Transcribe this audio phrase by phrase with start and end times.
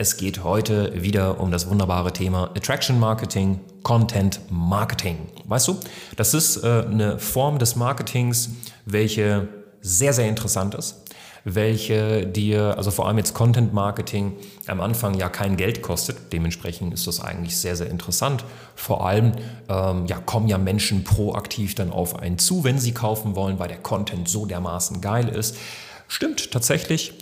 [0.00, 5.26] Es geht heute wieder um das wunderbare Thema Attraction Marketing, Content Marketing.
[5.46, 5.76] Weißt du,
[6.14, 8.50] das ist äh, eine Form des Marketings,
[8.86, 9.48] welche
[9.80, 11.02] sehr, sehr interessant ist
[11.44, 14.34] welche dir, also vor allem jetzt Content Marketing,
[14.66, 16.32] am Anfang ja kein Geld kostet.
[16.32, 18.44] Dementsprechend ist das eigentlich sehr, sehr interessant.
[18.74, 19.32] Vor allem
[19.68, 23.68] ähm, ja, kommen ja Menschen proaktiv dann auf einen zu, wenn sie kaufen wollen, weil
[23.68, 25.56] der Content so dermaßen geil ist.
[26.06, 27.14] Stimmt tatsächlich.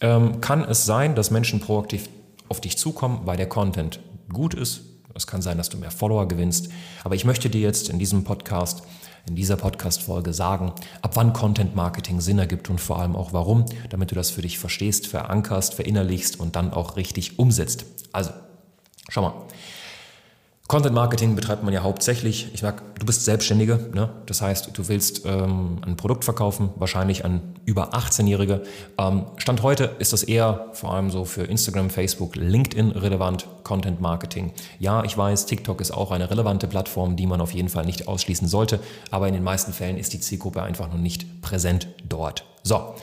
[0.00, 2.08] Ähm, kann es sein, dass Menschen proaktiv
[2.48, 4.00] auf dich zukommen, weil der Content
[4.32, 4.82] gut ist.
[5.14, 6.68] Es kann sein, dass du mehr Follower gewinnst.
[7.02, 8.82] Aber ich möchte dir jetzt in diesem Podcast
[9.28, 13.66] in dieser Podcast-Folge sagen, ab wann Content Marketing Sinn ergibt und vor allem auch warum,
[13.90, 17.84] damit du das für dich verstehst, verankerst, verinnerlichst und dann auch richtig umsetzt.
[18.12, 18.30] Also,
[19.08, 19.34] schau mal.
[20.68, 24.10] Content Marketing betreibt man ja hauptsächlich, ich sag, du bist Selbstständige, ne?
[24.26, 28.64] das heißt, du willst ähm, ein Produkt verkaufen, wahrscheinlich an über 18-Jährige.
[28.98, 34.02] Ähm, Stand heute ist das eher vor allem so für Instagram, Facebook, LinkedIn relevant, Content
[34.02, 34.52] Marketing.
[34.78, 38.06] Ja, ich weiß, TikTok ist auch eine relevante Plattform, die man auf jeden Fall nicht
[38.06, 38.78] ausschließen sollte,
[39.10, 42.44] aber in den meisten Fällen ist die Zielgruppe einfach noch nicht präsent dort.
[42.62, 42.94] So,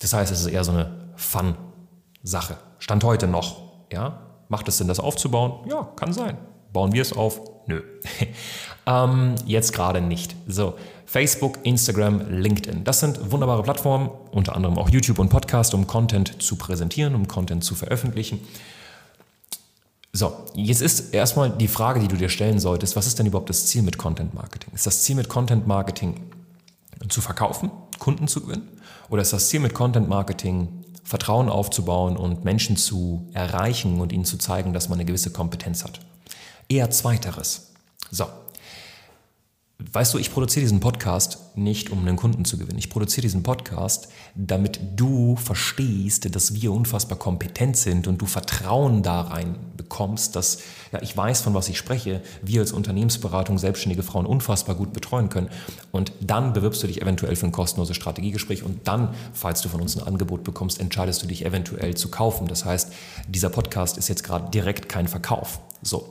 [0.00, 2.56] das heißt, es ist eher so eine Fun-Sache.
[2.78, 4.20] Stand heute noch, ja.
[4.48, 5.68] Macht es Sinn, das aufzubauen?
[5.68, 6.36] Ja, kann sein.
[6.72, 7.40] Bauen wir es auf?
[7.66, 7.82] Nö.
[8.86, 10.34] ähm, jetzt gerade nicht.
[10.46, 10.74] So,
[11.06, 12.84] Facebook, Instagram, LinkedIn.
[12.84, 17.26] Das sind wunderbare Plattformen, unter anderem auch YouTube und Podcast, um Content zu präsentieren, um
[17.26, 18.40] Content zu veröffentlichen.
[20.12, 23.48] So, jetzt ist erstmal die Frage, die du dir stellen solltest, was ist denn überhaupt
[23.48, 24.72] das Ziel mit Content Marketing?
[24.74, 26.30] Ist das Ziel mit Content Marketing
[27.08, 28.68] zu verkaufen, Kunden zu gewinnen?
[29.08, 34.24] Oder ist das Ziel mit Content Marketing Vertrauen aufzubauen und Menschen zu erreichen und ihnen
[34.24, 36.00] zu zeigen, dass man eine gewisse Kompetenz hat?
[36.70, 37.72] Eher zweiteres.
[38.12, 38.26] So.
[39.92, 42.78] Weißt du, ich produziere diesen Podcast nicht, um einen Kunden zu gewinnen.
[42.78, 49.02] Ich produziere diesen Podcast, damit du verstehst, dass wir unfassbar kompetent sind und du Vertrauen
[49.02, 50.58] da rein bekommst, dass
[50.92, 55.28] ja, ich weiß, von was ich spreche, wir als Unternehmensberatung selbstständige Frauen unfassbar gut betreuen
[55.28, 55.48] können.
[55.90, 59.80] Und dann bewirbst du dich eventuell für ein kostenloses Strategiegespräch und dann, falls du von
[59.80, 62.46] uns ein Angebot bekommst, entscheidest du dich eventuell zu kaufen.
[62.46, 62.92] Das heißt,
[63.26, 65.58] dieser Podcast ist jetzt gerade direkt kein Verkauf.
[65.82, 66.06] So.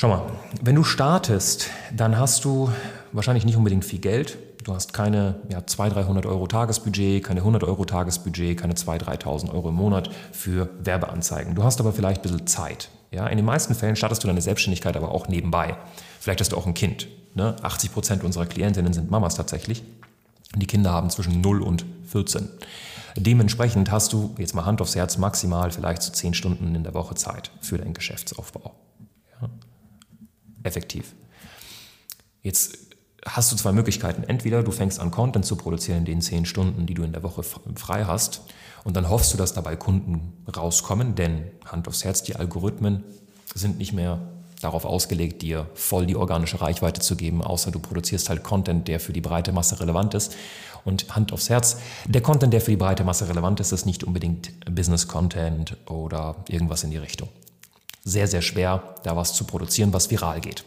[0.00, 0.22] Schau mal,
[0.62, 2.70] wenn du startest, dann hast du
[3.10, 4.38] wahrscheinlich nicht unbedingt viel Geld.
[4.62, 9.52] Du hast keine ja, 200, 300 Euro Tagesbudget, keine 100 Euro Tagesbudget, keine 2.000, 3.000
[9.52, 11.56] Euro im Monat für Werbeanzeigen.
[11.56, 12.90] Du hast aber vielleicht ein bisschen Zeit.
[13.10, 15.76] Ja, in den meisten Fällen startest du deine Selbstständigkeit aber auch nebenbei.
[16.20, 17.08] Vielleicht hast du auch ein Kind.
[17.34, 17.56] Ne?
[17.60, 19.82] 80 Prozent unserer Klientinnen sind Mamas tatsächlich.
[20.54, 22.48] Die Kinder haben zwischen 0 und 14.
[23.16, 26.94] Dementsprechend hast du, jetzt mal Hand aufs Herz, maximal vielleicht so 10 Stunden in der
[26.94, 28.76] Woche Zeit für deinen Geschäftsaufbau
[30.62, 31.14] effektiv.
[32.42, 32.78] Jetzt
[33.24, 34.24] hast du zwei Möglichkeiten.
[34.24, 37.22] Entweder du fängst an, Content zu produzieren in den zehn Stunden, die du in der
[37.22, 38.42] Woche frei hast,
[38.84, 43.04] und dann hoffst du, dass dabei Kunden rauskommen, denn Hand aufs Herz, die Algorithmen
[43.54, 44.20] sind nicht mehr
[44.62, 48.98] darauf ausgelegt, dir voll die organische Reichweite zu geben, außer du produzierst halt Content, der
[48.98, 50.34] für die breite Masse relevant ist.
[50.84, 54.04] Und Hand aufs Herz, der Content, der für die breite Masse relevant ist, ist nicht
[54.04, 57.28] unbedingt Business Content oder irgendwas in die Richtung
[58.08, 60.64] sehr, sehr schwer, da was zu produzieren, was viral geht.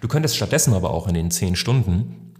[0.00, 2.34] Du könntest stattdessen aber auch in den zehn Stunden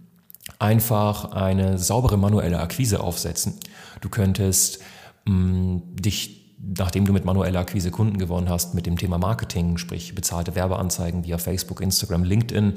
[0.59, 3.59] einfach eine saubere manuelle Akquise aufsetzen.
[4.01, 4.79] Du könntest
[5.25, 6.43] mh, mm, dich
[6.77, 11.25] nachdem du mit manueller Akquise Kunden gewonnen hast, mit dem Thema Marketing, sprich bezahlte Werbeanzeigen
[11.25, 12.75] via Facebook, Instagram, LinkedIn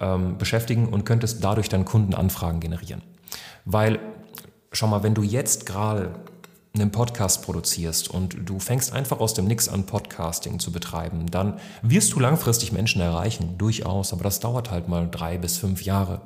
[0.00, 3.02] ähm, beschäftigen und könntest dadurch dann Kundenanfragen generieren.
[3.64, 4.00] Weil,
[4.72, 6.14] schau mal, wenn du jetzt gerade
[6.74, 11.58] einen Podcast produzierst und du fängst einfach aus dem Nix an, Podcasting zu betreiben, dann
[11.82, 16.20] wirst du langfristig Menschen erreichen, durchaus, aber das dauert halt mal drei bis fünf Jahre.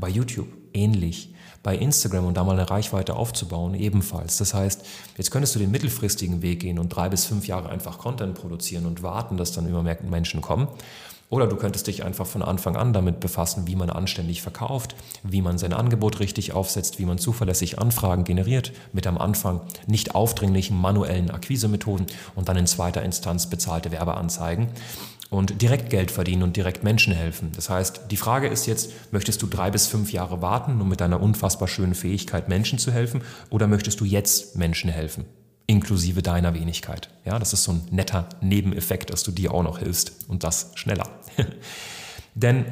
[0.00, 1.34] Bei YouTube ähnlich.
[1.62, 4.38] Bei Instagram und da mal eine Reichweite aufzubauen, ebenfalls.
[4.38, 4.82] Das heißt,
[5.18, 8.86] jetzt könntest du den mittelfristigen Weg gehen und drei bis fünf Jahre einfach Content produzieren
[8.86, 10.68] und warten, dass dann immer mehr Menschen kommen.
[11.28, 15.42] Oder du könntest dich einfach von Anfang an damit befassen, wie man anständig verkauft, wie
[15.42, 20.80] man sein Angebot richtig aufsetzt, wie man zuverlässig Anfragen generiert, mit am Anfang nicht aufdringlichen
[20.80, 24.70] manuellen Akquisemethoden und dann in zweiter Instanz bezahlte Werbeanzeigen
[25.30, 27.52] und direkt Geld verdienen und direkt Menschen helfen.
[27.54, 31.00] Das heißt, die Frage ist jetzt, möchtest du drei bis fünf Jahre warten, um mit
[31.00, 35.24] deiner unfassbar schönen Fähigkeit Menschen zu helfen, oder möchtest du jetzt Menschen helfen?
[35.70, 37.10] inklusive deiner Wenigkeit.
[37.24, 40.72] Ja, das ist so ein netter Nebeneffekt, dass du dir auch noch hilfst und das
[40.74, 41.08] schneller.
[42.34, 42.64] Denn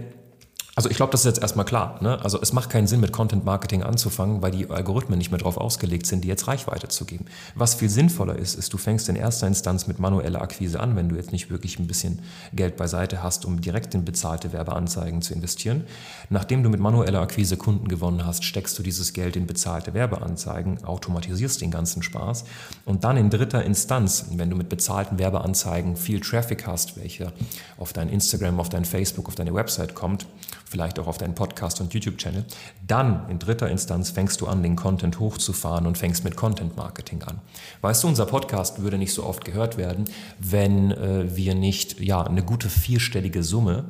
[0.78, 1.98] also ich glaube, das ist jetzt erstmal klar.
[2.02, 2.22] Ne?
[2.22, 5.56] Also es macht keinen Sinn, mit Content Marketing anzufangen, weil die Algorithmen nicht mehr darauf
[5.56, 7.25] ausgelegt sind, dir jetzt Reichweite zu geben.
[7.56, 11.08] Was viel sinnvoller ist, ist, du fängst in erster Instanz mit manueller Akquise an, wenn
[11.08, 12.20] du jetzt nicht wirklich ein bisschen
[12.52, 15.82] Geld beiseite hast, um direkt in bezahlte Werbeanzeigen zu investieren.
[16.30, 20.84] Nachdem du mit manueller Akquise Kunden gewonnen hast, steckst du dieses Geld in bezahlte Werbeanzeigen,
[20.84, 22.44] automatisierst den ganzen Spaß
[22.84, 27.32] und dann in dritter Instanz, wenn du mit bezahlten Werbeanzeigen viel Traffic hast, welcher
[27.78, 30.28] auf dein Instagram, auf dein Facebook, auf deine Website kommt,
[30.69, 32.44] vielleicht auch auf deinen Podcast und YouTube-Channel.
[32.87, 37.23] Dann in dritter Instanz fängst du an, den Content hochzufahren und fängst mit Content Marketing
[37.23, 37.41] an.
[37.81, 40.05] Weißt du, unser Podcast würde nicht so oft gehört werden,
[40.38, 43.87] wenn äh, wir nicht ja, eine gute vierstellige Summe,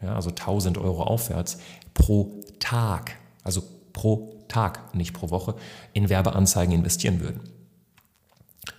[0.00, 1.58] ja, also 1000 Euro aufwärts,
[1.94, 3.12] pro Tag,
[3.44, 3.62] also
[3.92, 5.54] pro Tag, nicht pro Woche,
[5.92, 7.40] in Werbeanzeigen investieren würden.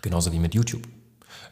[0.01, 0.87] Genauso wie mit YouTube.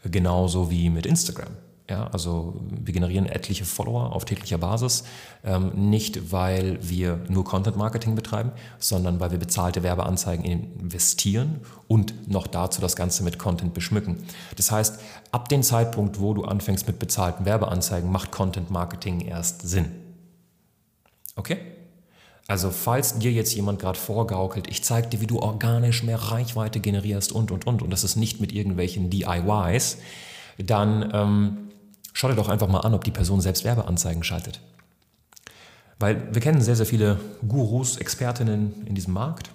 [0.04, 1.52] Genauso wie mit Instagram.
[1.92, 5.04] Ja, also wir generieren etliche Follower auf täglicher Basis,
[5.44, 12.30] ähm, nicht weil wir nur Content Marketing betreiben, sondern weil wir bezahlte Werbeanzeigen investieren und
[12.30, 14.24] noch dazu das Ganze mit Content beschmücken.
[14.56, 15.00] Das heißt,
[15.32, 19.92] ab dem Zeitpunkt, wo du anfängst mit bezahlten Werbeanzeigen, macht Content Marketing erst Sinn.
[21.36, 21.58] Okay?
[22.48, 26.80] Also falls dir jetzt jemand gerade vorgaukelt, ich zeige dir, wie du organisch mehr Reichweite
[26.80, 29.98] generierst und, und, und, und das ist nicht mit irgendwelchen DIYs,
[30.58, 31.71] dann ähm,
[32.12, 34.60] Schau dir doch einfach mal an, ob die Person selbst Werbeanzeigen schaltet.
[35.98, 39.50] Weil wir kennen sehr, sehr viele Gurus, Expertinnen in diesem Markt,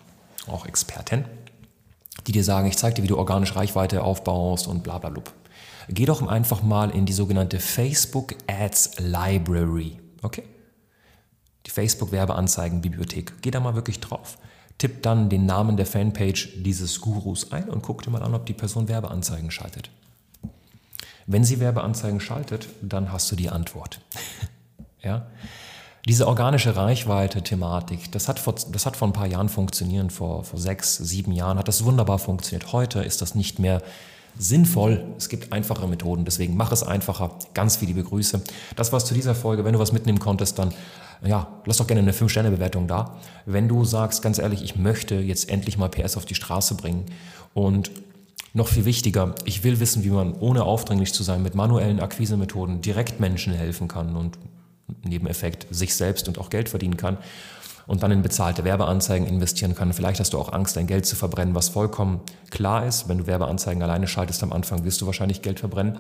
[0.48, 1.26] auch Experten,
[2.26, 5.24] die dir sagen, ich zeige dir, wie du organisch Reichweite aufbaust und bla bla bla.
[5.90, 10.00] Geh doch einfach mal in die sogenannte Facebook Ads Library.
[10.22, 10.44] Okay?
[11.66, 13.42] Die Facebook Werbeanzeigenbibliothek.
[13.42, 14.38] Geh da mal wirklich drauf.
[14.78, 18.46] Tipp dann den Namen der Fanpage dieses Gurus ein und guck dir mal an, ob
[18.46, 19.90] die Person Werbeanzeigen schaltet.
[21.28, 24.00] Wenn sie Werbeanzeigen schaltet, dann hast du die Antwort.
[25.04, 25.28] ja?
[26.08, 30.58] Diese organische Reichweite-Thematik, das hat, vor, das hat vor ein paar Jahren funktioniert, vor, vor
[30.58, 32.72] sechs, sieben Jahren hat das wunderbar funktioniert.
[32.72, 33.82] Heute ist das nicht mehr
[34.40, 35.04] sinnvoll.
[35.18, 37.32] Es gibt einfache Methoden, deswegen mach es einfacher.
[37.54, 38.42] Ganz viele liebe Grüße.
[38.78, 39.66] Das war's zu dieser Folge.
[39.66, 40.74] Wenn du was mitnehmen konntest, dann
[41.26, 43.18] ja, lass doch gerne eine 5-Sterne-Bewertung da.
[43.46, 47.06] Wenn du sagst, ganz ehrlich, ich möchte jetzt endlich mal PS auf die Straße bringen
[47.54, 47.92] und
[48.58, 52.82] noch viel wichtiger, ich will wissen, wie man ohne aufdringlich zu sein mit manuellen Akquisemethoden
[52.82, 54.38] direkt Menschen helfen kann und
[55.04, 57.18] Nebeneffekt sich selbst und auch Geld verdienen kann
[57.86, 59.94] und dann in bezahlte Werbeanzeigen investieren kann.
[59.94, 63.08] Vielleicht hast du auch Angst, dein Geld zu verbrennen, was vollkommen klar ist.
[63.08, 66.00] Wenn du Werbeanzeigen alleine schaltest am Anfang, wirst du wahrscheinlich Geld verbrennen.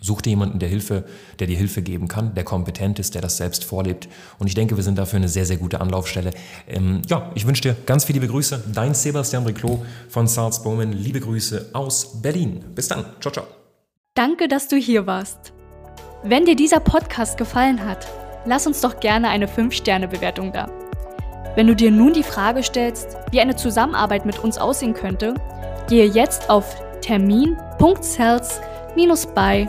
[0.00, 1.04] Such dir jemanden, der Hilfe,
[1.38, 4.08] der dir Hilfe geben kann, der kompetent ist, der das selbst vorlebt.
[4.38, 6.30] Und ich denke, wir sind dafür eine sehr, sehr gute Anlaufstelle.
[6.68, 8.64] Ähm, ja, ich wünsche dir ganz viele Grüße.
[8.72, 10.92] Dein Sebastian Briclot von Sarz Bowman.
[10.92, 12.64] Liebe Grüße aus Berlin.
[12.74, 13.04] Bis dann.
[13.20, 13.46] Ciao, ciao.
[14.14, 15.52] Danke, dass du hier warst.
[16.22, 18.06] Wenn dir dieser Podcast gefallen hat,
[18.44, 20.68] lass uns doch gerne eine 5-Sterne-Bewertung da.
[21.54, 25.34] Wenn du dir nun die Frage stellst, wie eine Zusammenarbeit mit uns aussehen könnte,
[25.88, 29.68] gehe jetzt auf termin.cells-by